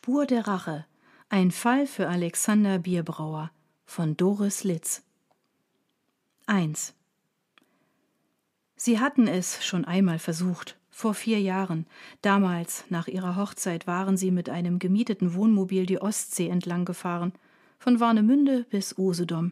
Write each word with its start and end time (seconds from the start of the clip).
Spur 0.00 0.26
der 0.26 0.46
Rache. 0.46 0.86
Ein 1.28 1.50
Fall 1.50 1.84
für 1.84 2.08
Alexander 2.08 2.78
Bierbrauer 2.78 3.50
von 3.84 4.16
Doris 4.16 4.62
Litz. 4.62 5.02
1. 6.46 6.94
Sie 8.76 9.00
hatten 9.00 9.26
es 9.26 9.64
schon 9.66 9.84
einmal 9.84 10.20
versucht, 10.20 10.78
vor 10.88 11.14
vier 11.14 11.40
Jahren. 11.40 11.84
Damals, 12.22 12.84
nach 12.90 13.08
ihrer 13.08 13.34
Hochzeit, 13.34 13.88
waren 13.88 14.16
sie 14.16 14.30
mit 14.30 14.48
einem 14.48 14.78
gemieteten 14.78 15.34
Wohnmobil 15.34 15.84
die 15.84 16.00
Ostsee 16.00 16.48
entlang 16.48 16.84
gefahren, 16.84 17.32
von 17.80 17.98
Warnemünde 17.98 18.66
bis 18.70 18.96
Usedom. 18.96 19.50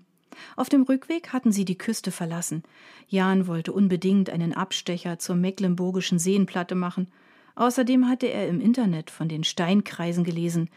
Auf 0.54 0.68
dem 0.68 0.84
Rückweg 0.84 1.32
hatten 1.32 1.50
sie 1.50 1.64
die 1.64 1.76
Küste 1.76 2.12
verlassen. 2.12 2.62
Jan 3.08 3.48
wollte 3.48 3.72
unbedingt 3.72 4.30
einen 4.30 4.54
Abstecher 4.54 5.18
zur 5.18 5.34
mecklenburgischen 5.34 6.20
Seenplatte 6.20 6.76
machen. 6.76 7.08
Außerdem 7.56 8.08
hatte 8.08 8.26
er 8.26 8.48
im 8.48 8.60
Internet 8.60 9.10
von 9.10 9.28
den 9.28 9.42
Steinkreisen 9.42 10.24
gelesen, 10.24 10.70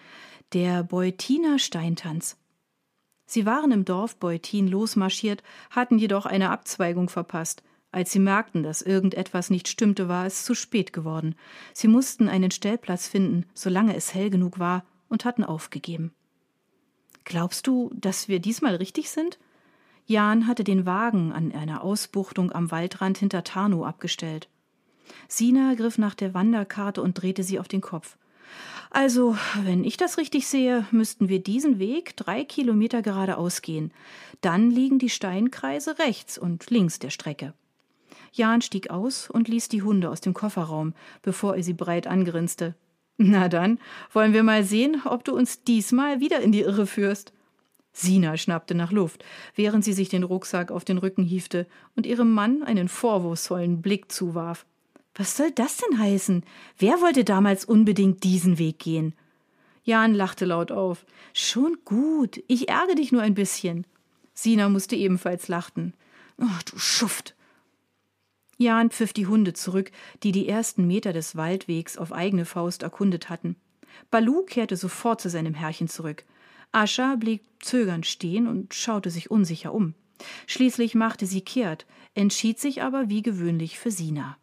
der 0.54 0.84
Beutiner 0.84 1.60
Steintanz. 1.60 2.38
Sie 3.26 3.46
waren 3.46 3.72
im 3.72 3.86
Dorf 3.86 4.16
Beutin 4.16 4.68
losmarschiert, 4.68 5.44
hatten 5.70 6.00
jedoch 6.00 6.26
eine 6.26 6.50
Abzweigung 6.50 7.10
verpasst. 7.10 7.62
Als 7.92 8.12
sie 8.12 8.20
merkten, 8.20 8.64
dass 8.64 8.82
irgendetwas 8.82 9.50
nicht 9.50 9.68
stimmte, 9.68 10.08
war 10.08 10.26
es 10.26 10.46
zu 10.46 10.56
spät 10.56 10.94
geworden. 10.94 11.36
Sie 11.74 11.88
mussten 11.88 12.30
einen 12.30 12.50
Stellplatz 12.50 13.08
finden, 13.08 13.46
solange 13.54 13.96
es 13.96 14.14
hell 14.14 14.30
genug 14.30 14.58
war, 14.58 14.84
und 15.10 15.26
hatten 15.26 15.44
aufgegeben. 15.44 16.14
Glaubst 17.24 17.68
du, 17.68 17.92
dass 17.94 18.28
wir 18.28 18.40
diesmal 18.40 18.76
richtig 18.76 19.10
sind? 19.10 19.38
Jan 20.06 20.48
hatte 20.48 20.64
den 20.64 20.86
Wagen 20.86 21.32
an 21.32 21.52
einer 21.52 21.84
Ausbuchtung 21.84 22.52
am 22.52 22.72
Waldrand 22.72 23.18
hinter 23.18 23.44
Tarnow 23.44 23.86
abgestellt. 23.86 24.50
Sina 25.28 25.74
griff 25.74 25.98
nach 25.98 26.16
der 26.16 26.34
Wanderkarte 26.34 27.02
und 27.02 27.22
drehte 27.22 27.44
sie 27.44 27.60
auf 27.60 27.68
den 27.68 27.82
Kopf. 27.82 28.18
Also, 28.92 29.38
wenn 29.64 29.84
ich 29.84 29.98
das 29.98 30.18
richtig 30.18 30.48
sehe, 30.48 30.86
müssten 30.92 31.30
wir 31.30 31.44
diesen 31.44 31.78
Weg 31.78 32.18
drei 32.18 32.44
Kilometer 32.44 33.02
geradeaus 33.02 33.62
gehen. 33.62 33.92
Dann 34.42 34.72
liegen 34.72 34.98
die 34.98 35.10
Steinkreise 35.10 36.00
rechts 36.00 36.38
und 36.38 36.70
links 36.72 36.98
der 36.98 37.12
Strecke. 37.12 37.54
Jan 38.32 38.62
stieg 38.62 38.90
aus 38.90 39.30
und 39.30 39.48
ließ 39.48 39.70
die 39.70 39.84
Hunde 39.84 40.10
aus 40.10 40.22
dem 40.22 40.34
Kofferraum, 40.34 40.94
bevor 41.22 41.56
er 41.56 41.64
sie 41.64 41.74
breit 41.74 42.08
angrinste. 42.08 42.76
Na 43.18 43.50
dann, 43.50 43.80
wollen 44.14 44.34
wir 44.34 44.44
mal 44.44 44.64
sehen, 44.64 45.02
ob 45.06 45.24
du 45.24 45.36
uns 45.36 45.64
diesmal 45.64 46.20
wieder 46.20 46.40
in 46.40 46.52
die 46.52 46.62
Irre 46.62 46.88
führst. 46.88 47.34
Sina 47.92 48.38
schnappte 48.38 48.76
nach 48.76 48.92
Luft, 48.92 49.26
während 49.56 49.84
sie 49.84 49.94
sich 49.94 50.10
den 50.10 50.24
Rucksack 50.24 50.72
auf 50.72 50.86
den 50.86 50.98
Rücken 50.98 51.24
hiefte 51.24 51.68
und 51.96 52.06
ihrem 52.06 52.34
Mann 52.34 52.64
einen 52.64 52.88
vorwurfsvollen 52.88 53.82
Blick 53.82 54.12
zuwarf. 54.12 54.66
Was 55.20 55.36
soll 55.36 55.52
das 55.52 55.76
denn 55.76 56.00
heißen? 56.00 56.46
Wer 56.78 57.02
wollte 57.02 57.26
damals 57.26 57.66
unbedingt 57.66 58.24
diesen 58.24 58.58
Weg 58.58 58.80
gehen? 58.80 59.14
Jan 59.84 60.14
lachte 60.14 60.46
laut 60.46 60.72
auf. 60.72 61.06
Schon 61.34 61.78
gut, 61.84 62.42
ich 62.48 62.70
ärgere 62.70 62.96
dich 62.96 63.12
nur 63.12 63.22
ein 63.22 63.34
bisschen. 63.34 63.86
Sina 64.34 64.70
musste 64.70 64.96
ebenfalls 64.96 65.50
lachen. 65.50 65.94
Oh, 66.38 66.60
du 66.72 66.80
Schuft. 66.80 67.36
Jan 68.58 68.92
pfiff 68.92 69.12
die 69.12 69.28
Hunde 69.28 69.52
zurück, 69.52 69.92
die 70.24 70.32
die 70.32 70.48
ersten 70.48 70.88
Meter 70.88 71.12
des 71.12 71.36
Waldwegs 71.36 71.98
auf 71.98 72.14
eigene 72.14 72.46
Faust 72.46 72.82
erkundet 72.82 73.28
hatten. 73.30 73.58
Balu 74.12 74.44
kehrte 74.44 74.78
sofort 74.78 75.20
zu 75.20 75.30
seinem 75.30 75.54
Herrchen 75.54 75.90
zurück. 75.90 76.24
Ascha 76.72 77.18
blieb 77.18 77.42
zögernd 77.60 78.06
stehen 78.06 78.48
und 78.48 78.74
schaute 78.74 79.10
sich 79.10 79.30
unsicher 79.30 79.74
um. 79.74 79.96
Schließlich 80.48 80.96
machte 80.96 81.26
sie 81.26 81.42
kehrt, 81.42 81.86
entschied 82.14 82.58
sich 82.58 82.82
aber 82.84 83.10
wie 83.10 83.22
gewöhnlich 83.22 83.80
für 83.80 83.92
Sina. 83.92 84.38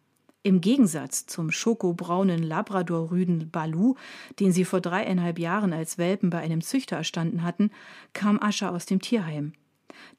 Im 0.47 0.61
Gegensatz 0.61 1.25
zum 1.25 1.51
schokobraunen 1.51 2.41
Labrador-Rüden 2.41 3.49
Balu, 3.51 3.95
den 4.39 4.53
sie 4.53 4.63
vor 4.63 4.79
dreieinhalb 4.79 5.39
Jahren 5.39 5.73
als 5.73 5.97
Welpen 5.97 6.29
bei 6.29 6.39
einem 6.39 6.61
Züchter 6.61 6.95
erstanden 6.95 7.43
hatten, 7.43 7.69
kam 8.13 8.41
Ascha 8.41 8.69
aus 8.69 8.85
dem 8.85 9.01
Tierheim. 9.01 9.51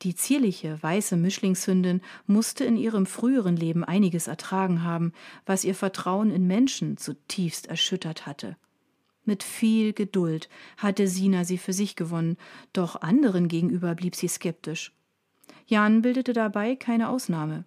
Die 0.02 0.14
zierliche, 0.14 0.82
weiße 0.82 1.16
Mischlingshündin 1.16 2.02
musste 2.26 2.66
in 2.66 2.76
ihrem 2.76 3.06
früheren 3.06 3.56
Leben 3.56 3.84
einiges 3.84 4.26
ertragen 4.26 4.82
haben, 4.82 5.14
was 5.46 5.64
ihr 5.64 5.74
Vertrauen 5.74 6.30
in 6.30 6.46
Menschen 6.46 6.98
zutiefst 6.98 7.66
erschüttert 7.66 8.26
hatte. 8.26 8.58
Mit 9.24 9.42
viel 9.42 9.94
Geduld 9.94 10.50
hatte 10.76 11.08
Sina 11.08 11.44
sie 11.44 11.56
für 11.56 11.72
sich 11.72 11.96
gewonnen, 11.96 12.36
doch 12.74 13.00
anderen 13.00 13.48
gegenüber 13.48 13.94
blieb 13.94 14.14
sie 14.14 14.28
skeptisch. 14.28 14.92
Jan 15.66 16.02
bildete 16.02 16.34
dabei 16.34 16.76
keine 16.76 17.08
Ausnahme. 17.08 17.64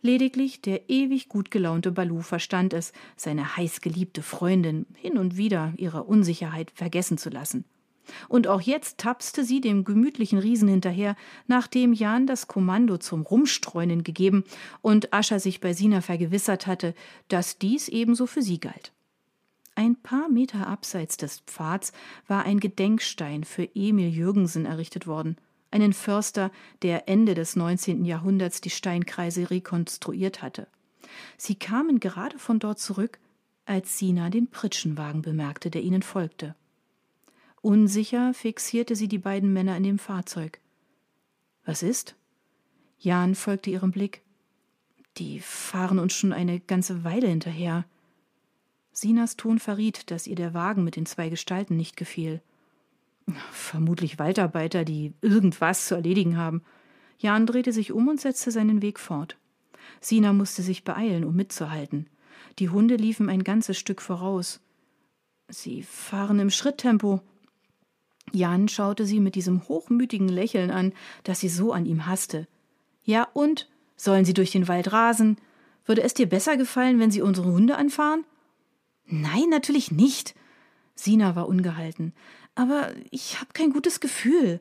Lediglich 0.00 0.60
der 0.60 0.88
ewig 0.88 1.28
gut 1.28 1.50
gelaunte 1.50 1.92
Balu 1.92 2.20
verstand 2.20 2.72
es, 2.72 2.92
seine 3.16 3.56
heißgeliebte 3.56 4.22
Freundin 4.22 4.86
hin 4.94 5.18
und 5.18 5.36
wieder 5.36 5.72
ihrer 5.76 6.08
Unsicherheit 6.08 6.70
vergessen 6.70 7.18
zu 7.18 7.30
lassen. 7.30 7.64
Und 8.28 8.46
auch 8.46 8.60
jetzt 8.60 8.98
tapste 8.98 9.44
sie 9.44 9.60
dem 9.60 9.84
gemütlichen 9.84 10.38
Riesen 10.38 10.68
hinterher, 10.68 11.16
nachdem 11.46 11.92
Jan 11.92 12.26
das 12.26 12.46
Kommando 12.48 12.96
zum 12.98 13.22
Rumstreunen 13.22 14.02
gegeben 14.02 14.44
und 14.80 15.12
Ascher 15.12 15.40
sich 15.40 15.60
bei 15.60 15.72
Sina 15.74 16.00
vergewissert 16.00 16.66
hatte, 16.66 16.94
dass 17.28 17.58
dies 17.58 17.88
ebenso 17.88 18.26
für 18.26 18.42
sie 18.42 18.60
galt. 18.60 18.92
Ein 19.74 19.96
paar 19.96 20.28
Meter 20.28 20.66
abseits 20.66 21.16
des 21.16 21.40
Pfads 21.40 21.92
war 22.26 22.44
ein 22.44 22.60
Gedenkstein 22.60 23.44
für 23.44 23.68
Emil 23.74 24.08
Jürgensen 24.08 24.64
errichtet 24.64 25.06
worden 25.06 25.36
einen 25.70 25.92
Förster, 25.92 26.50
der 26.82 27.08
Ende 27.08 27.34
des 27.34 27.56
19. 27.56 28.04
Jahrhunderts 28.04 28.60
die 28.60 28.70
Steinkreise 28.70 29.50
rekonstruiert 29.50 30.42
hatte. 30.42 30.66
Sie 31.36 31.54
kamen 31.54 32.00
gerade 32.00 32.38
von 32.38 32.58
dort 32.58 32.78
zurück, 32.78 33.18
als 33.64 33.98
Sina 33.98 34.30
den 34.30 34.48
Pritschenwagen 34.48 35.22
bemerkte, 35.22 35.70
der 35.70 35.82
ihnen 35.82 36.02
folgte. 36.02 36.54
Unsicher 37.60 38.32
fixierte 38.34 38.96
sie 38.96 39.08
die 39.08 39.18
beiden 39.18 39.52
Männer 39.52 39.76
in 39.76 39.82
dem 39.82 39.98
Fahrzeug. 39.98 40.60
Was 41.64 41.82
ist? 41.82 42.14
Jan 42.98 43.34
folgte 43.34 43.70
ihrem 43.70 43.90
Blick. 43.90 44.22
Die 45.18 45.40
fahren 45.40 45.98
uns 45.98 46.14
schon 46.14 46.32
eine 46.32 46.60
ganze 46.60 47.04
Weile 47.04 47.26
hinterher. 47.26 47.84
Sinas 48.92 49.36
Ton 49.36 49.58
verriet, 49.58 50.10
dass 50.10 50.26
ihr 50.26 50.36
der 50.36 50.54
Wagen 50.54 50.82
mit 50.84 50.96
den 50.96 51.06
zwei 51.06 51.28
Gestalten 51.28 51.76
nicht 51.76 51.96
gefiel. 51.96 52.40
Vermutlich 53.52 54.18
Waldarbeiter, 54.18 54.84
die 54.84 55.12
irgendwas 55.20 55.86
zu 55.86 55.94
erledigen 55.94 56.36
haben. 56.36 56.62
Jan 57.18 57.46
drehte 57.46 57.72
sich 57.72 57.92
um 57.92 58.08
und 58.08 58.20
setzte 58.20 58.50
seinen 58.50 58.82
Weg 58.82 58.98
fort. 58.98 59.36
Sina 60.00 60.32
musste 60.32 60.62
sich 60.62 60.84
beeilen, 60.84 61.24
um 61.24 61.34
mitzuhalten. 61.34 62.08
Die 62.58 62.68
Hunde 62.68 62.96
liefen 62.96 63.28
ein 63.28 63.44
ganzes 63.44 63.78
Stück 63.78 64.00
voraus. 64.00 64.60
Sie 65.48 65.82
fahren 65.82 66.38
im 66.38 66.50
Schritttempo. 66.50 67.20
Jan 68.32 68.68
schaute 68.68 69.06
sie 69.06 69.20
mit 69.20 69.34
diesem 69.34 69.66
hochmütigen 69.68 70.28
Lächeln 70.28 70.70
an, 70.70 70.92
das 71.24 71.40
sie 71.40 71.48
so 71.48 71.72
an 71.72 71.86
ihm 71.86 72.06
hasste. 72.06 72.46
Ja 73.04 73.28
und? 73.32 73.68
Sollen 73.96 74.24
sie 74.24 74.34
durch 74.34 74.52
den 74.52 74.68
Wald 74.68 74.92
rasen? 74.92 75.38
Würde 75.84 76.02
es 76.02 76.14
dir 76.14 76.28
besser 76.28 76.56
gefallen, 76.56 77.00
wenn 77.00 77.10
sie 77.10 77.22
unsere 77.22 77.50
Hunde 77.50 77.76
anfahren? 77.76 78.24
Nein, 79.06 79.48
natürlich 79.48 79.90
nicht. 79.90 80.34
Sina 80.94 81.34
war 81.34 81.48
ungehalten. 81.48 82.12
Aber 82.58 82.90
ich 83.12 83.38
habe 83.38 83.52
kein 83.52 83.72
gutes 83.72 84.00
Gefühl. 84.00 84.60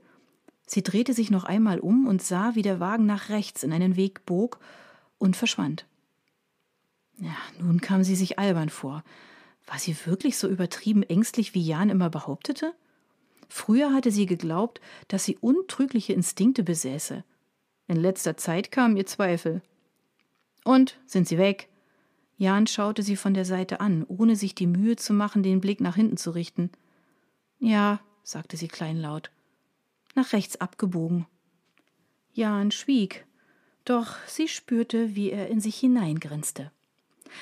Sie 0.68 0.84
drehte 0.84 1.16
sich 1.16 1.32
noch 1.32 1.46
einmal 1.46 1.80
um 1.80 2.06
und 2.06 2.22
sah, 2.22 2.54
wie 2.54 2.62
der 2.62 2.80
Wagen 2.80 3.08
nach 3.08 3.30
rechts 3.30 3.64
in 3.64 3.74
einen 3.74 3.96
Weg 3.96 4.24
bog 4.28 4.60
und 5.18 5.36
verschwand. 5.36 5.88
Ja, 7.18 7.36
nun 7.60 7.82
kam 7.82 8.04
sie 8.04 8.16
sich 8.16 8.38
albern 8.38 8.70
vor. 8.70 9.04
War 9.66 9.80
sie 9.80 9.96
wirklich 10.06 10.38
so 10.38 10.48
übertrieben 10.48 11.02
ängstlich, 11.02 11.56
wie 11.56 11.66
Jan 11.66 11.90
immer 11.90 12.12
behauptete? 12.12 12.76
Früher 13.50 13.92
hatte 13.92 14.12
sie 14.12 14.28
geglaubt, 14.28 14.80
dass 15.08 15.26
sie 15.26 15.38
untrügliche 15.38 16.14
Instinkte 16.14 16.62
besäße. 16.62 17.24
In 17.88 17.98
letzter 17.98 18.38
Zeit 18.38 18.72
kamen 18.72 18.96
ihr 18.96 19.08
Zweifel. 19.08 19.64
Und 20.64 21.00
sind 21.08 21.28
sie 21.28 21.40
weg? 21.40 21.68
Jan 22.38 22.68
schaute 22.68 23.02
sie 23.02 23.16
von 23.16 23.34
der 23.34 23.46
Seite 23.46 23.80
an, 23.80 24.06
ohne 24.08 24.36
sich 24.36 24.54
die 24.54 24.68
Mühe 24.68 24.98
zu 24.98 25.14
machen, 25.14 25.42
den 25.42 25.62
Blick 25.62 25.82
nach 25.82 25.96
hinten 25.96 26.18
zu 26.18 26.30
richten. 26.30 26.70
Ja, 27.60 28.00
sagte 28.24 28.58
sie 28.58 28.68
kleinlaut. 28.68 29.32
Nach 30.16 30.34
rechts 30.34 30.60
abgebogen. 30.62 31.26
Jan 32.34 32.72
schwieg, 32.72 33.26
doch 33.86 34.16
sie 34.28 34.48
spürte, 34.48 35.16
wie 35.16 35.32
er 35.32 35.48
in 35.48 35.60
sich 35.60 35.78
hineingrinste. 35.78 36.72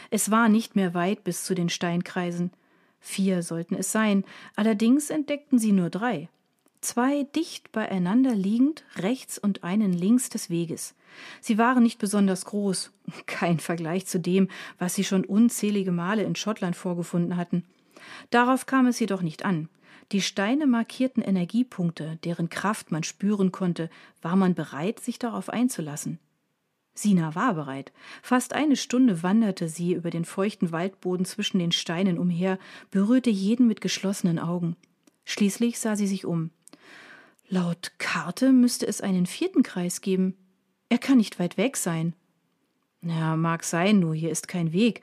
Es 0.10 0.32
war 0.32 0.50
nicht 0.50 0.76
mehr 0.76 0.94
weit 0.94 1.24
bis 1.24 1.44
zu 1.44 1.56
den 1.56 1.70
Steinkreisen. 1.70 2.52
Vier 3.00 3.44
sollten 3.44 3.76
es 3.76 3.92
sein, 3.92 4.24
allerdings 4.56 5.10
entdeckten 5.10 5.60
sie 5.60 5.72
nur 5.72 5.90
drei. 5.90 6.30
Zwei 6.82 7.24
dicht 7.36 7.72
beieinander 7.72 8.36
liegend, 8.36 8.84
rechts 8.98 9.40
und 9.40 9.64
einen 9.64 9.92
links 9.92 10.30
des 10.30 10.50
Weges. 10.50 10.94
Sie 11.42 11.58
waren 11.58 11.84
nicht 11.84 11.98
besonders 11.98 12.46
groß, 12.46 12.92
kein 13.26 13.60
Vergleich 13.60 14.06
zu 14.06 14.20
dem, 14.20 14.50
was 14.78 14.96
sie 14.96 15.04
schon 15.04 15.26
unzählige 15.26 15.92
Male 15.92 16.24
in 16.24 16.36
Schottland 16.36 16.76
vorgefunden 16.76 17.38
hatten. 17.38 17.64
Darauf 18.30 18.66
kam 18.66 18.86
es 18.86 19.00
jedoch 19.00 19.22
nicht 19.24 19.46
an. 19.46 19.68
Die 20.12 20.22
Steine 20.22 20.68
markierten 20.68 21.24
Energiepunkte, 21.24 22.20
deren 22.24 22.50
Kraft 22.50 22.92
man 22.92 23.04
spüren 23.04 23.52
konnte, 23.52 23.90
war 24.22 24.36
man 24.36 24.54
bereit, 24.54 25.00
sich 25.00 25.18
darauf 25.18 25.50
einzulassen. 25.50 26.20
Sina 26.94 27.36
war 27.36 27.56
bereit. 27.56 27.92
Fast 28.22 28.54
eine 28.54 28.78
Stunde 28.78 29.22
wanderte 29.22 29.68
sie 29.68 29.94
über 29.94 30.12
den 30.12 30.24
feuchten 30.24 30.72
Waldboden 30.72 31.26
zwischen 31.26 31.60
den 31.60 31.74
Steinen 31.74 32.18
umher, 32.18 32.58
berührte 32.90 33.30
jeden 33.30 33.68
mit 33.68 33.82
geschlossenen 33.82 34.40
Augen. 34.40 34.78
Schließlich 35.26 35.80
sah 35.80 35.96
sie 35.96 36.08
sich 36.08 36.26
um. 36.26 36.52
Laut 37.50 37.92
Karte 37.98 38.54
müsste 38.54 38.88
es 38.88 39.02
einen 39.02 39.26
vierten 39.26 39.62
Kreis 39.62 40.02
geben. 40.02 40.36
Er 40.88 40.98
kann 40.98 41.18
nicht 41.18 41.38
weit 41.40 41.58
weg 41.58 41.78
sein. 41.78 42.14
Ja, 43.02 43.36
mag 43.36 43.64
sein, 43.64 44.00
nur 44.00 44.16
hier 44.16 44.32
ist 44.32 44.48
kein 44.48 44.72
Weg. 44.72 45.02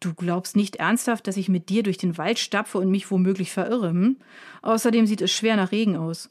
Du 0.00 0.14
glaubst 0.14 0.56
nicht 0.56 0.76
ernsthaft, 0.76 1.26
dass 1.26 1.36
ich 1.36 1.48
mit 1.48 1.68
dir 1.68 1.82
durch 1.82 1.98
den 1.98 2.16
Wald 2.16 2.38
stapfe 2.38 2.78
und 2.78 2.90
mich 2.90 3.10
womöglich 3.10 3.52
verirre, 3.52 3.90
hm? 3.90 4.16
Außerdem 4.62 5.06
sieht 5.06 5.20
es 5.20 5.30
schwer 5.30 5.56
nach 5.56 5.72
Regen 5.72 5.96
aus. 5.96 6.30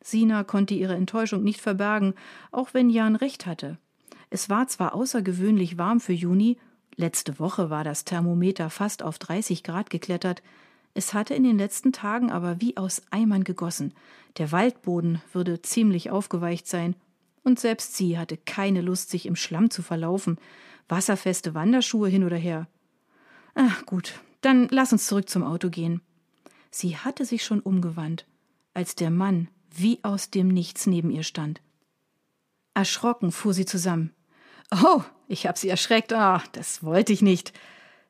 Sina 0.00 0.44
konnte 0.44 0.74
ihre 0.74 0.94
Enttäuschung 0.94 1.42
nicht 1.42 1.60
verbergen, 1.60 2.14
auch 2.52 2.72
wenn 2.72 2.90
Jan 2.90 3.16
recht 3.16 3.46
hatte. 3.46 3.78
Es 4.30 4.48
war 4.48 4.68
zwar 4.68 4.94
außergewöhnlich 4.94 5.76
warm 5.76 5.98
für 6.00 6.12
Juni, 6.12 6.58
letzte 6.96 7.38
Woche 7.38 7.68
war 7.70 7.84
das 7.84 8.04
Thermometer 8.04 8.70
fast 8.70 9.02
auf 9.02 9.18
30 9.18 9.62
Grad 9.62 9.90
geklettert, 9.90 10.42
es 10.94 11.12
hatte 11.12 11.34
in 11.34 11.42
den 11.42 11.58
letzten 11.58 11.92
Tagen 11.92 12.30
aber 12.30 12.60
wie 12.60 12.76
aus 12.76 13.02
Eimern 13.10 13.42
gegossen. 13.42 13.92
Der 14.38 14.52
Waldboden 14.52 15.20
würde 15.32 15.60
ziemlich 15.60 16.10
aufgeweicht 16.10 16.68
sein, 16.68 16.94
und 17.42 17.58
selbst 17.58 17.96
sie 17.96 18.16
hatte 18.16 18.36
keine 18.38 18.80
Lust, 18.80 19.10
sich 19.10 19.26
im 19.26 19.36
Schlamm 19.36 19.70
zu 19.70 19.82
verlaufen. 19.82 20.38
Wasserfeste 20.88 21.54
Wanderschuhe 21.54 22.08
hin 22.08 22.24
oder 22.24 22.36
her. 22.36 22.68
Ach 23.54 23.86
gut, 23.86 24.14
dann 24.40 24.68
lass 24.70 24.92
uns 24.92 25.06
zurück 25.06 25.28
zum 25.28 25.42
Auto 25.42 25.70
gehen. 25.70 26.00
Sie 26.70 26.96
hatte 26.96 27.24
sich 27.24 27.44
schon 27.44 27.60
umgewandt, 27.60 28.26
als 28.74 28.94
der 28.96 29.10
Mann 29.10 29.48
wie 29.70 29.98
aus 30.02 30.30
dem 30.30 30.48
Nichts 30.48 30.86
neben 30.86 31.10
ihr 31.10 31.22
stand. 31.22 31.60
Erschrocken 32.74 33.32
fuhr 33.32 33.54
sie 33.54 33.64
zusammen. 33.64 34.12
Oh, 34.70 35.02
ich 35.28 35.46
hab 35.46 35.58
Sie 35.58 35.68
erschreckt. 35.68 36.12
Ah, 36.12 36.42
das 36.52 36.82
wollte 36.82 37.12
ich 37.12 37.22
nicht. 37.22 37.52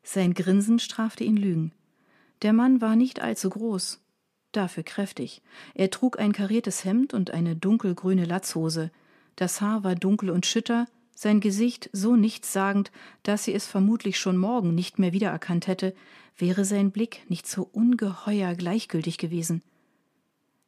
Sein 0.03 0.35
Grinsen 0.35 0.79
strafte 0.79 1.25
ihn 1.25 1.37
Lügen. 1.37 1.73
Der 2.43 2.53
Mann 2.53 2.81
war 2.81 2.97
nicht 2.97 3.21
allzu 3.21 3.51
groß, 3.51 4.01
dafür 4.53 4.83
kräftig. 4.83 5.43
Er 5.75 5.91
trug 5.91 6.19
ein 6.19 6.33
kariertes 6.33 6.85
Hemd 6.85 7.15
und 7.15 7.31
eine 7.31 7.57
dunkelgrüne 7.57 8.25
Latzhose. 8.25 8.91
Das 9.37 9.61
Haar 9.61 9.85
war 9.85 9.95
dunkel 9.95 10.31
und 10.31 10.47
schütter, 10.47 10.87
sein 11.15 11.41
Gesicht 11.41 11.91
so 11.93 12.17
nichtssagend, 12.17 12.91
dass 13.23 13.45
sie 13.45 13.55
es 13.55 13.67
vermutlich 13.67 14.19
schon 14.19 14.37
morgen 14.37 14.75
nicht 14.75 14.99
mehr 14.99 15.13
wiedererkannt 15.13 15.67
hätte, 15.67 15.95
wäre 16.37 16.65
sein 16.65 16.91
Blick 16.91 17.29
nicht 17.29 17.47
so 17.47 17.69
ungeheuer 17.73 18.55
gleichgültig 18.55 19.19
gewesen. 19.19 19.63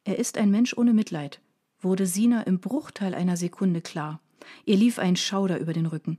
Er 0.03 0.17
ist 0.17 0.37
ein 0.37 0.51
Mensch 0.51 0.77
ohne 0.77 0.93
Mitleid, 0.93 1.41
wurde 1.81 2.05
Sina 2.05 2.43
im 2.43 2.59
Bruchteil 2.59 3.13
einer 3.13 3.35
Sekunde 3.35 3.81
klar. 3.81 4.21
Ihr 4.65 4.77
lief 4.77 4.99
ein 4.99 5.17
Schauder 5.17 5.59
über 5.59 5.73
den 5.73 5.85
Rücken. 5.85 6.17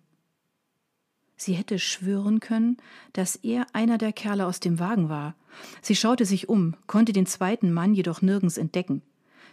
Sie 1.37 1.55
hätte 1.55 1.79
schwören 1.79 2.41
können, 2.41 2.79
dass 3.13 3.37
er 3.37 3.67
einer 3.73 3.97
der 3.97 4.13
Kerle 4.13 4.47
aus 4.47 4.59
dem 4.61 4.81
Wagen 4.81 5.09
war. 5.09 5.37
Sie 5.81 5.95
schaute 5.95 6.27
sich 6.27 6.49
um, 6.49 6.75
konnte 6.87 7.13
den 7.13 7.27
zweiten 7.27 7.73
Mann 7.73 7.95
jedoch 7.95 8.23
nirgends 8.23 8.59
entdecken. 8.59 9.03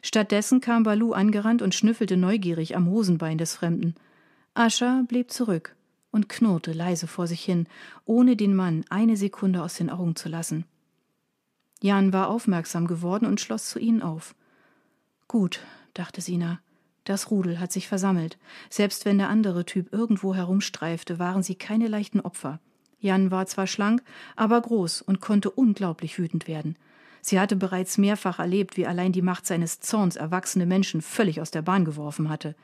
Stattdessen 0.01 0.62
kam 0.62 0.83
Balu 0.83 1.13
angerannt 1.13 1.62
und 1.62 1.75
schnüffelte 1.75 2.18
neugierig 2.18 2.75
am 2.75 2.89
Hosenbein 2.89 3.38
des 3.38 3.56
Fremden. 3.56 3.95
Ascha 4.57 5.04
blieb 5.06 5.31
zurück 5.31 5.75
und 6.12 6.30
knurrte 6.30 6.72
leise 6.72 7.07
vor 7.07 7.28
sich 7.28 7.44
hin, 7.44 7.68
ohne 8.06 8.38
den 8.38 8.56
Mann 8.56 8.86
eine 8.90 9.18
Sekunde 9.18 9.62
aus 9.62 9.75
den 9.75 9.90
Augen 9.90 10.16
zu 10.16 10.30
lassen. 10.30 10.63
Jan 11.81 12.13
war 12.13 12.30
aufmerksam 12.30 12.88
geworden 12.88 13.25
und 13.25 13.42
schloss 13.42 13.68
zu 13.68 13.80
ihnen 13.80 14.02
auf. 14.02 14.34
Gut, 15.28 15.60
dachte 15.94 16.22
Sina, 16.22 16.62
das 17.04 17.31
Rudel 17.31 17.60
hat 17.60 17.74
sich 17.74 17.90
versammelt. 17.90 18.38
Selbst 18.69 19.04
wenn 19.04 19.18
der 19.18 19.28
andere 19.28 19.66
Typ 19.66 19.92
irgendwo 19.92 20.34
herumstreifte, 20.34 21.19
waren 21.19 21.44
sie 21.44 21.56
keine 21.56 21.90
leichten 21.90 22.22
Opfer. 22.22 22.62
Jan 23.01 23.31
war 23.31 23.48
zwar 23.48 23.68
schlank, 23.68 24.04
aber 24.38 24.62
groß 24.62 25.01
und 25.01 25.19
konnte 25.19 25.51
unglaublich 25.51 26.18
wütend 26.18 26.48
werden. 26.48 26.78
Sie 27.22 27.42
hatte 27.42 27.58
bereits 27.58 27.98
mehrfach 27.98 28.40
erlebt, 28.40 28.78
wie 28.78 28.88
allein 28.88 29.12
die 29.12 29.22
Macht 29.22 29.46
seines 29.46 29.81
Zorns 29.81 30.16
erwachsene 30.16 30.66
Menschen 30.66 31.01
völlig 31.01 31.42
aus 31.42 31.51
der 31.51 31.62
Bahn 31.62 31.84
geworfen 31.84 32.30
hatte. 32.30 32.56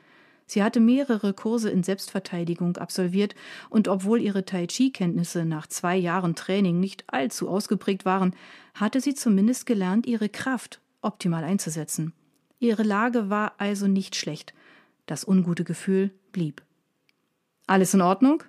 Sie 0.52 0.62
hatte 0.62 0.80
mehrere 0.80 1.32
Kurse 1.32 1.70
in 1.70 1.82
Selbstverteidigung 1.82 2.76
absolviert, 2.76 3.34
und 3.70 3.88
obwohl 3.88 4.20
ihre 4.20 4.44
Tai 4.44 4.66
Chi-Kenntnisse 4.66 5.46
nach 5.46 5.66
zwei 5.66 5.96
Jahren 5.96 6.34
Training 6.34 6.78
nicht 6.78 7.04
allzu 7.06 7.48
ausgeprägt 7.48 8.04
waren, 8.04 8.36
hatte 8.74 9.00
sie 9.00 9.14
zumindest 9.14 9.64
gelernt, 9.64 10.06
ihre 10.06 10.28
Kraft 10.28 10.82
optimal 11.00 11.42
einzusetzen. 11.42 12.12
Ihre 12.58 12.82
Lage 12.82 13.30
war 13.30 13.54
also 13.56 13.86
nicht 13.86 14.14
schlecht. 14.14 14.52
Das 15.06 15.26
ungute 15.26 15.64
Gefühl 15.64 16.10
blieb. 16.32 16.60
Alles 17.66 17.94
in 17.94 18.02
Ordnung? 18.02 18.44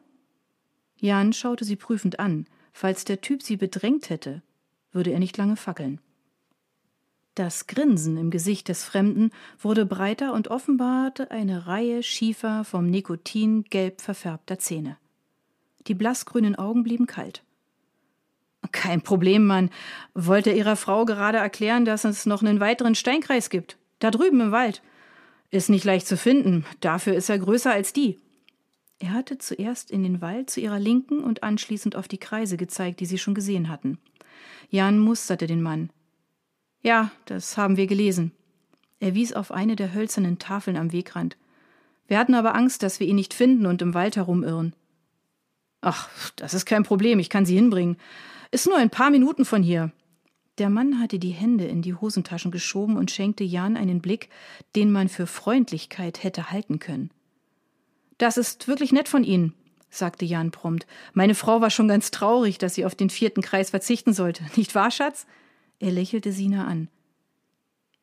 Jan 0.97 1.31
schaute 1.31 1.63
sie 1.63 1.77
prüfend 1.77 2.19
an. 2.19 2.47
Falls 2.73 3.05
der 3.05 3.21
Typ 3.21 3.41
sie 3.41 3.55
bedrängt 3.55 4.09
hätte, 4.09 4.41
würde 4.91 5.11
er 5.11 5.19
nicht 5.19 5.37
lange 5.37 5.55
fackeln. 5.55 6.01
Das 7.35 7.65
Grinsen 7.65 8.17
im 8.17 8.29
Gesicht 8.29 8.67
des 8.67 8.83
Fremden 8.83 9.31
wurde 9.59 9.87
breiter 9.87 10.33
und 10.33 10.49
offenbarte 10.49 11.31
eine 11.31 11.65
Reihe 11.65 12.03
schiefer, 12.03 12.63
vom 12.63 12.85
Nikotin 12.85 13.63
gelb 13.63 14.01
verfärbter 14.01 14.59
Zähne. 14.59 14.97
Die 15.87 15.95
blassgrünen 15.95 16.55
Augen 16.55 16.83
blieben 16.83 17.07
kalt. 17.07 17.43
Kein 18.71 19.01
Problem, 19.01 19.45
Mann. 19.45 19.71
Wollte 20.13 20.51
Ihrer 20.51 20.75
Frau 20.75 21.05
gerade 21.05 21.39
erklären, 21.39 21.85
dass 21.85 22.03
es 22.03 22.25
noch 22.25 22.41
einen 22.41 22.59
weiteren 22.59 22.95
Steinkreis 22.95 23.49
gibt. 23.49 23.77
Da 23.99 24.11
drüben 24.11 24.39
im 24.39 24.51
Wald. 24.51 24.81
Ist 25.49 25.69
nicht 25.69 25.85
leicht 25.85 26.07
zu 26.07 26.17
finden. 26.17 26.65
Dafür 26.81 27.13
ist 27.13 27.29
er 27.29 27.39
größer 27.39 27.71
als 27.71 27.93
die. 27.93 28.19
Er 28.99 29.11
hatte 29.11 29.37
zuerst 29.37 29.91
in 29.91 30.03
den 30.03 30.21
Wald 30.21 30.49
zu 30.49 30.61
ihrer 30.61 30.79
Linken 30.79 31.23
und 31.23 31.43
anschließend 31.43 31.95
auf 31.95 32.07
die 32.07 32.19
Kreise 32.19 32.57
gezeigt, 32.57 32.99
die 32.99 33.05
sie 33.05 33.17
schon 33.17 33.33
gesehen 33.33 33.69
hatten. 33.69 33.97
Jan 34.69 34.99
musterte 34.99 35.47
den 35.47 35.61
Mann. 35.61 35.89
Ja, 36.83 37.11
das 37.25 37.57
haben 37.57 37.77
wir 37.77 37.87
gelesen. 37.87 38.33
Er 38.99 39.15
wies 39.15 39.33
auf 39.33 39.51
eine 39.51 39.75
der 39.75 39.93
hölzernen 39.93 40.37
Tafeln 40.37 40.77
am 40.77 40.91
Wegrand. 40.91 41.37
Wir 42.07 42.19
hatten 42.19 42.35
aber 42.35 42.55
Angst, 42.55 42.83
dass 42.83 42.99
wir 42.99 43.07
ihn 43.07 43.15
nicht 43.15 43.33
finden 43.33 43.65
und 43.65 43.81
im 43.81 43.93
Wald 43.93 44.17
herumirren. 44.17 44.75
Ach, 45.81 46.09
das 46.35 46.53
ist 46.53 46.65
kein 46.65 46.83
Problem, 46.83 47.19
ich 47.19 47.29
kann 47.29 47.45
sie 47.45 47.55
hinbringen. 47.55 47.97
Ist 48.51 48.67
nur 48.67 48.77
ein 48.77 48.89
paar 48.89 49.09
Minuten 49.09 49.45
von 49.45 49.63
hier. 49.63 49.91
Der 50.57 50.69
Mann 50.69 50.99
hatte 50.99 51.19
die 51.19 51.31
Hände 51.31 51.65
in 51.65 51.81
die 51.81 51.95
Hosentaschen 51.95 52.51
geschoben 52.51 52.97
und 52.97 53.09
schenkte 53.09 53.43
Jan 53.43 53.75
einen 53.75 54.01
Blick, 54.01 54.29
den 54.75 54.91
man 54.91 55.09
für 55.09 55.25
Freundlichkeit 55.25 56.23
hätte 56.23 56.51
halten 56.51 56.79
können. 56.79 57.09
Das 58.17 58.37
ist 58.37 58.67
wirklich 58.67 58.91
nett 58.91 59.09
von 59.09 59.23
Ihnen, 59.23 59.53
sagte 59.89 60.25
Jan 60.25 60.51
prompt. 60.51 60.85
Meine 61.13 61.33
Frau 61.33 61.61
war 61.61 61.71
schon 61.71 61.87
ganz 61.87 62.11
traurig, 62.11 62.59
dass 62.59 62.75
sie 62.75 62.85
auf 62.85 62.93
den 62.93 63.09
vierten 63.09 63.41
Kreis 63.41 63.71
verzichten 63.71 64.13
sollte. 64.13 64.43
Nicht 64.55 64.75
wahr, 64.75 64.91
Schatz? 64.91 65.25
Er 65.83 65.91
lächelte 65.91 66.31
Sina 66.31 66.65
an. 66.65 66.87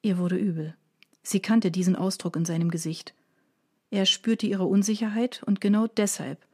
Ihr 0.02 0.18
wurde 0.18 0.36
übel. 0.36 0.74
Sie 1.22 1.40
kannte 1.40 1.70
diesen 1.70 1.96
Ausdruck 1.96 2.36
in 2.36 2.44
seinem 2.44 2.70
Gesicht. 2.70 3.14
Er 3.90 4.04
spürte 4.04 4.46
ihre 4.46 4.66
Unsicherheit, 4.66 5.42
und 5.46 5.62
genau 5.62 5.86
deshalb 5.86 6.44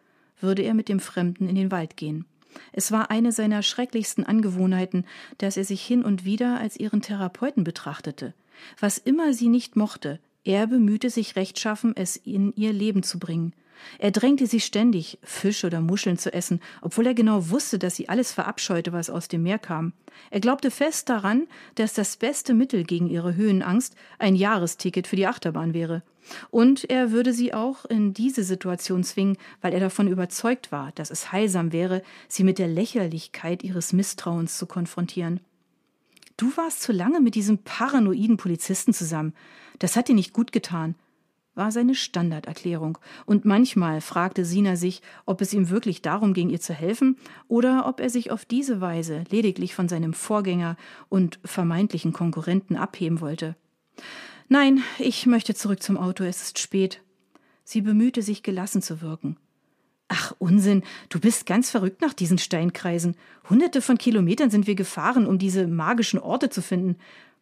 würde 0.41 0.63
er 0.63 0.73
mit 0.73 0.89
dem 0.89 1.01
Fremden 1.01 1.49
in 1.49 1.57
den 1.57 1.73
Wald 1.73 1.97
gehen. 1.97 2.27
Es 2.71 2.93
war 2.93 3.11
eine 3.11 3.33
seiner 3.33 3.65
schrecklichsten 3.65 4.23
Angewohnheiten, 4.23 5.05
dass 5.39 5.57
er 5.57 5.65
sich 5.65 5.85
hin 5.85 6.05
und 6.05 6.25
wieder 6.25 6.61
als 6.61 6.77
ihren 6.77 7.03
Therapeuten 7.03 7.65
betrachtete. 7.65 8.33
Was 8.79 8.97
immer 8.97 9.33
sie 9.33 9.49
nicht 9.49 9.75
mochte, 9.75 10.21
er 10.45 10.69
bemühte 10.69 11.11
sich 11.11 11.35
rechtschaffen, 11.35 11.97
es 11.97 12.15
in 12.15 12.55
ihr 12.55 12.73
Leben 12.73 13.03
zu 13.03 13.19
bringen. 13.19 13.53
Er 13.99 14.11
drängte 14.11 14.47
sie 14.47 14.61
ständig, 14.61 15.19
Fisch 15.23 15.65
oder 15.65 15.81
Muscheln 15.81 16.19
zu 16.19 16.33
essen, 16.33 16.61
obwohl 16.83 17.07
er 17.07 17.15
genau 17.15 17.51
wusste, 17.51 17.79
dass 17.79 17.97
sie 17.97 18.09
alles 18.09 18.33
verabscheute, 18.33 18.93
was 18.93 19.11
aus 19.11 19.29
dem 19.29 19.43
Meer 19.43 19.59
kam. 19.59 19.93
Er 20.31 20.41
glaubte 20.41 20.71
fest 20.71 21.09
daran, 21.09 21.47
dass 21.75 21.95
das 21.95 22.17
beste 22.17 22.55
Mittel 22.55 22.85
gegen 22.85 23.09
ihre 23.09 23.37
Höhenangst 23.37 23.95
ein 24.19 24.35
Jahresticket 24.35 25.07
für 25.07 25.17
die 25.17 25.27
Achterbahn 25.27 25.75
wäre. 25.75 26.03
Und 26.51 26.89
er 26.91 27.13
würde 27.13 27.33
sie 27.33 27.55
auch 27.55 27.85
in 27.85 28.13
diese 28.13 28.43
Situation 28.43 29.05
zwingen, 29.05 29.37
weil 29.61 29.73
er 29.73 29.81
davon 29.81 30.09
überzeugt 30.09 30.73
war, 30.73 30.93
dass 30.93 31.11
es 31.11 31.31
heilsam 31.33 31.73
wäre, 31.73 32.03
sie 32.29 32.45
mit 32.45 32.59
der 32.59 32.69
Lächerlichkeit 32.69 33.63
ihres 33.63 33.93
Misstrauens 33.93 34.59
zu 34.59 34.67
konfrontieren. 34.67 35.41
Du 36.37 36.55
warst 36.57 36.83
zu 36.83 36.93
lange 36.93 37.21
mit 37.21 37.35
diesem 37.35 37.59
paranoiden 37.59 38.37
Polizisten 38.37 38.93
zusammen. 38.93 39.35
Das 39.79 39.97
hat 39.97 40.09
dir 40.09 40.15
nicht 40.15 40.33
gut 40.33 40.53
getan 40.53 40.97
war 41.57 41.73
seine 41.73 41.95
Standarderklärung, 41.95 42.99
und 43.25 43.45
manchmal 43.45 44.01
fragte 44.01 44.45
Sina 44.45 44.77
sich, 44.77 45.03
ob 45.25 45.41
es 45.41 45.53
ihm 45.53 45.71
wirklich 45.71 46.03
darum 46.03 46.35
ging, 46.35 46.51
ihr 46.51 46.61
zu 46.61 46.75
helfen, 46.75 47.17
oder 47.49 47.87
ob 47.89 47.99
er 47.99 48.11
sich 48.11 48.31
auf 48.31 48.45
diese 48.45 48.81
Weise 48.81 49.25
lediglich 49.31 49.75
von 49.75 49.89
seinem 49.89 50.13
Vorgänger 50.13 50.77
und 51.09 51.41
vermeintlichen 51.45 52.13
Konkurrenten 52.13 52.77
abheben 52.77 53.21
wollte. 53.21 53.57
Nein, 54.49 54.83
ich 54.99 55.27
möchte 55.27 55.55
zurück 55.55 55.83
zum 55.83 55.97
Auto, 55.97 56.23
es 56.23 56.43
ist 56.43 56.59
spät. 56.61 57.03
Sie 57.65 57.81
bemühte 57.81 58.23
sich, 58.23 58.45
gelassen 58.45 58.81
zu 58.81 59.01
wirken. 59.01 59.37
Ach, 60.09 60.33
Unsinn, 60.39 60.85
du 61.09 61.19
bist 61.19 61.47
ganz 61.47 61.71
verrückt 61.71 62.01
nach 62.01 62.13
diesen 62.13 62.39
Steinkreisen. 62.39 63.17
Hunderte 63.51 63.83
von 63.83 63.99
Kilometern 63.99 64.51
sind 64.51 64.69
wir 64.69 64.77
gefahren, 64.77 65.27
um 65.27 65.39
diese 65.39 65.67
magischen 65.67 66.21
Orte 66.21 66.49
zu 66.49 66.63
finden. 66.63 66.97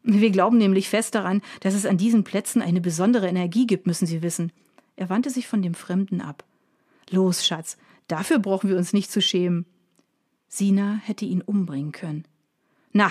Wir 0.06 0.30
glauben 0.30 0.58
nämlich 0.58 0.90
fest 0.90 1.14
daran, 1.14 1.40
dass 1.61 1.75
es 1.75 1.87
an 1.87 1.96
diesen 1.96 2.25
Plätzen 2.25 2.61
eine 2.61 2.82
besondere 2.82 3.26
Energie 3.26 3.66
gibt, 3.66 3.87
müssen 3.87 4.06
Sie 4.06 4.23
wissen. 4.23 4.52
Er 4.96 5.08
wandte 5.08 5.30
sich 5.30 5.49
von 5.49 5.62
dem 5.62 5.75
Fremden 5.75 6.20
ab. 6.20 6.44
Los, 7.11 7.46
Schatz, 7.46 7.78
dafür 8.06 8.38
brauchen 8.38 8.68
wir 8.68 8.76
uns 8.76 8.92
nicht 8.92 9.11
zu 9.11 9.23
schämen. 9.23 9.64
Sina 10.46 11.00
hätte 11.02 11.25
ihn 11.25 11.40
umbringen 11.40 11.92
können. 11.92 12.25
Na, 12.92 13.11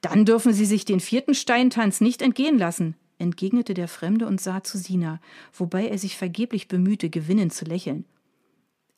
dann 0.00 0.24
dürfen 0.24 0.52
Sie 0.52 0.66
sich 0.66 0.84
den 0.84 1.00
vierten 1.00 1.34
Steintanz 1.34 2.00
nicht 2.00 2.20
entgehen 2.20 2.58
lassen, 2.58 2.96
entgegnete 3.18 3.72
der 3.72 3.88
Fremde 3.88 4.26
und 4.26 4.40
sah 4.40 4.64
zu 4.64 4.78
Sina, 4.78 5.20
wobei 5.54 5.86
er 5.86 5.96
sich 5.96 6.16
vergeblich 6.16 6.66
bemühte, 6.66 7.08
gewinnend 7.08 7.54
zu 7.54 7.64
lächeln. 7.64 8.04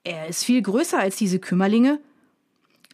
Er 0.02 0.28
ist 0.28 0.44
viel 0.44 0.62
größer 0.62 0.98
als 0.98 1.16
diese 1.16 1.38
Kümmerlinge. 1.38 2.00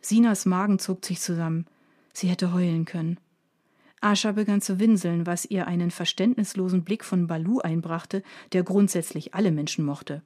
Sinas 0.02 0.44
Magen 0.44 0.80
zog 0.80 1.04
sich 1.04 1.20
zusammen. 1.20 1.66
Sie 2.12 2.28
hätte 2.28 2.52
heulen 2.52 2.84
können. 2.84 3.18
Ascha 4.00 4.32
begann 4.32 4.60
zu 4.60 4.78
winseln, 4.80 5.26
was 5.26 5.44
ihr 5.44 5.66
einen 5.66 5.90
verständnislosen 5.90 6.84
Blick 6.84 7.04
von 7.04 7.26
Balu 7.26 7.60
einbrachte, 7.60 8.22
der 8.52 8.62
grundsätzlich 8.62 9.34
alle 9.34 9.50
Menschen 9.50 9.84
mochte. 9.84 10.22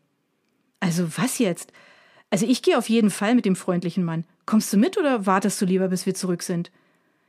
Also 0.80 1.16
was 1.16 1.38
jetzt? 1.38 1.72
Also 2.30 2.46
ich 2.46 2.62
gehe 2.62 2.78
auf 2.78 2.88
jeden 2.88 3.10
Fall 3.10 3.34
mit 3.34 3.44
dem 3.44 3.56
freundlichen 3.56 4.04
Mann. 4.04 4.24
Kommst 4.46 4.72
du 4.72 4.76
mit 4.76 4.98
oder 4.98 5.26
wartest 5.26 5.60
du 5.60 5.66
lieber, 5.66 5.88
bis 5.88 6.06
wir 6.06 6.14
zurück 6.14 6.42
sind? 6.42 6.70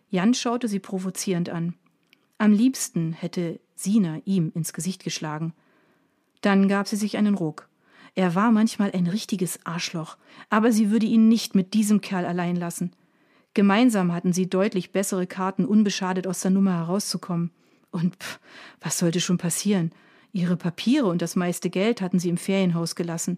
Jan 0.09 0.33
schaute 0.33 0.67
sie 0.67 0.79
provozierend 0.79 1.49
an. 1.49 1.73
Am 2.37 2.51
liebsten 2.51 3.13
hätte 3.13 3.59
Sina 3.75 4.19
ihm 4.25 4.51
ins 4.55 4.73
Gesicht 4.73 5.03
geschlagen. 5.03 5.53
Dann 6.41 6.67
gab 6.67 6.87
sie 6.87 6.95
sich 6.95 7.17
einen 7.17 7.35
Ruck. 7.35 7.67
Er 8.13 8.35
war 8.35 8.51
manchmal 8.51 8.91
ein 8.91 9.07
richtiges 9.07 9.65
Arschloch, 9.65 10.17
aber 10.49 10.71
sie 10.71 10.89
würde 10.89 11.05
ihn 11.05 11.27
nicht 11.27 11.55
mit 11.55 11.73
diesem 11.73 12.01
Kerl 12.01 12.25
allein 12.25 12.55
lassen. 12.55 12.93
Gemeinsam 13.55 14.13
hatten 14.13 14.33
sie 14.33 14.47
deutlich 14.47 14.91
bessere 14.91 15.25
Karten, 15.25 15.65
unbeschadet 15.65 16.27
aus 16.27 16.41
der 16.41 16.51
Nummer 16.51 16.73
herauszukommen. 16.73 17.51
Und 17.89 18.17
pff, 18.17 18.39
was 18.81 18.99
sollte 18.99 19.21
schon 19.21 19.37
passieren? 19.37 19.93
Ihre 20.33 20.57
Papiere 20.57 21.07
und 21.07 21.21
das 21.21 21.37
meiste 21.37 21.69
Geld 21.69 22.01
hatten 22.01 22.19
sie 22.19 22.27
im 22.27 22.35
Ferienhaus 22.35 22.95
gelassen. 22.95 23.37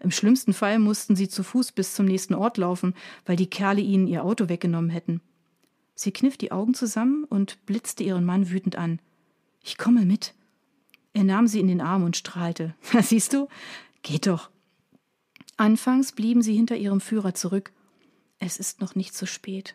Im 0.00 0.10
schlimmsten 0.10 0.54
Fall 0.54 0.78
mussten 0.78 1.16
sie 1.16 1.28
zu 1.28 1.42
Fuß 1.42 1.72
bis 1.72 1.94
zum 1.94 2.06
nächsten 2.06 2.32
Ort 2.32 2.56
laufen, 2.56 2.94
weil 3.26 3.36
die 3.36 3.50
Kerle 3.50 3.82
ihnen 3.82 4.06
ihr 4.06 4.24
Auto 4.24 4.48
weggenommen 4.48 4.88
hätten. 4.88 5.20
Sie 5.94 6.12
kniff 6.12 6.38
die 6.38 6.50
Augen 6.50 6.72
zusammen 6.72 7.24
und 7.24 7.66
blitzte 7.66 8.04
ihren 8.04 8.24
Mann 8.24 8.48
wütend 8.48 8.76
an. 8.76 9.00
Ich 9.62 9.76
komme 9.76 10.06
mit. 10.06 10.32
Er 11.12 11.24
nahm 11.24 11.46
sie 11.46 11.60
in 11.60 11.68
den 11.68 11.82
Arm 11.82 12.04
und 12.04 12.16
strahlte. 12.16 12.74
Siehst 13.02 13.34
du? 13.34 13.48
Geht 14.02 14.26
doch. 14.28 14.48
Anfangs 15.58 16.12
blieben 16.12 16.40
sie 16.40 16.54
hinter 16.54 16.76
ihrem 16.76 17.02
Führer 17.02 17.34
zurück. 17.34 17.72
Es 18.38 18.58
ist 18.58 18.80
noch 18.80 18.94
nicht 18.94 19.14
zu 19.14 19.26
spät. 19.26 19.74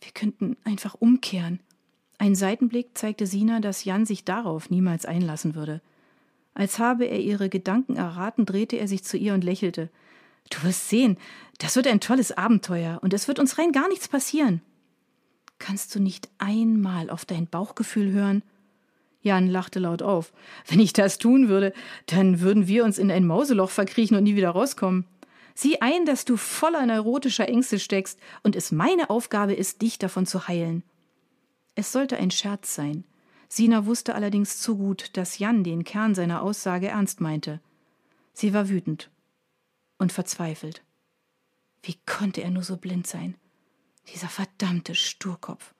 Wir 0.00 0.12
könnten 0.12 0.56
einfach 0.64 0.94
umkehren. 0.94 1.60
Ein 2.18 2.34
Seitenblick 2.34 2.96
zeigte 2.96 3.26
Sina, 3.26 3.60
dass 3.60 3.84
Jan 3.84 4.06
sich 4.06 4.24
darauf 4.24 4.70
niemals 4.70 5.06
einlassen 5.06 5.54
würde. 5.54 5.80
Als 6.54 6.78
habe 6.78 7.04
er 7.04 7.20
ihre 7.20 7.48
Gedanken 7.48 7.96
erraten, 7.96 8.46
drehte 8.46 8.76
er 8.76 8.88
sich 8.88 9.04
zu 9.04 9.16
ihr 9.16 9.34
und 9.34 9.44
lächelte. 9.44 9.90
Du 10.50 10.62
wirst 10.62 10.88
sehen, 10.88 11.18
das 11.58 11.76
wird 11.76 11.86
ein 11.86 12.00
tolles 12.00 12.32
Abenteuer 12.32 12.98
und 13.02 13.12
es 13.12 13.28
wird 13.28 13.38
uns 13.38 13.58
rein 13.58 13.72
gar 13.72 13.88
nichts 13.88 14.08
passieren. 14.08 14.62
Kannst 15.58 15.94
du 15.94 16.00
nicht 16.00 16.28
einmal 16.38 17.10
auf 17.10 17.24
dein 17.24 17.46
Bauchgefühl 17.46 18.10
hören? 18.12 18.42
Jan 19.22 19.48
lachte 19.48 19.80
laut 19.80 20.02
auf. 20.02 20.32
Wenn 20.66 20.80
ich 20.80 20.92
das 20.92 21.18
tun 21.18 21.48
würde, 21.48 21.72
dann 22.06 22.40
würden 22.40 22.68
wir 22.68 22.84
uns 22.84 22.96
in 22.96 23.10
ein 23.10 23.26
Mauseloch 23.26 23.70
verkriechen 23.70 24.16
und 24.16 24.22
nie 24.22 24.36
wieder 24.36 24.50
rauskommen. 24.50 25.04
Sieh 25.58 25.80
ein, 25.80 26.04
dass 26.04 26.26
du 26.26 26.36
voller 26.36 26.84
neurotischer 26.84 27.48
Ängste 27.48 27.78
steckst 27.78 28.20
und 28.42 28.54
es 28.54 28.72
meine 28.72 29.08
Aufgabe 29.08 29.54
ist, 29.54 29.80
dich 29.80 29.98
davon 29.98 30.26
zu 30.26 30.48
heilen. 30.48 30.82
Es 31.74 31.92
sollte 31.92 32.18
ein 32.18 32.30
Scherz 32.30 32.74
sein. 32.74 33.04
Sina 33.48 33.86
wusste 33.86 34.14
allerdings 34.14 34.60
zu 34.60 34.76
gut, 34.76 35.16
dass 35.16 35.38
Jan 35.38 35.64
den 35.64 35.82
Kern 35.82 36.14
seiner 36.14 36.42
Aussage 36.42 36.88
ernst 36.88 37.22
meinte. 37.22 37.62
Sie 38.34 38.52
war 38.52 38.68
wütend 38.68 39.10
und 39.96 40.12
verzweifelt. 40.12 40.82
Wie 41.82 41.96
konnte 42.04 42.42
er 42.42 42.50
nur 42.50 42.62
so 42.62 42.76
blind 42.76 43.06
sein? 43.06 43.34
Dieser 44.12 44.28
verdammte 44.28 44.94
Sturkopf. 44.94 45.72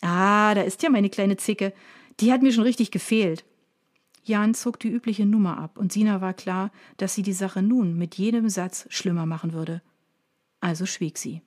Ah, 0.00 0.54
da 0.54 0.62
ist 0.62 0.82
ja 0.82 0.88
meine 0.88 1.10
kleine 1.10 1.36
Zicke. 1.36 1.74
Die 2.20 2.32
hat 2.32 2.40
mir 2.40 2.52
schon 2.52 2.64
richtig 2.64 2.90
gefehlt. 2.90 3.44
Jan 4.24 4.54
zog 4.54 4.78
die 4.78 4.90
übliche 4.90 5.26
Nummer 5.26 5.58
ab, 5.58 5.78
und 5.78 5.92
Sina 5.92 6.20
war 6.20 6.34
klar, 6.34 6.70
dass 6.96 7.14
sie 7.14 7.22
die 7.22 7.32
Sache 7.32 7.62
nun 7.62 7.96
mit 7.96 8.14
jedem 8.16 8.48
Satz 8.48 8.86
schlimmer 8.88 9.26
machen 9.26 9.52
würde. 9.52 9.82
Also 10.60 10.86
schwieg 10.86 11.18
sie. 11.18 11.42